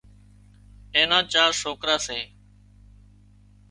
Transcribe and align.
اين 0.93 1.07
نا 1.11 1.19
چار 1.31 1.51
سوڪرا 1.61 1.95
سي 2.05 2.19